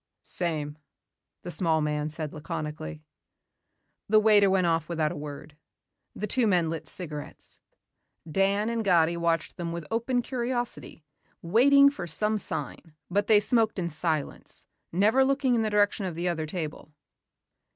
[0.23, 0.79] "Same,"
[1.43, 3.03] the small man said laconically.
[4.09, 5.55] The waiter went off without a word.
[6.15, 7.61] The two men lit cigarettes.
[8.27, 11.03] Dan and Gatti watched them with open curiosity,
[11.43, 16.15] waiting for some sign but they smoked in silence, never looking in the direction of
[16.15, 16.91] the other table.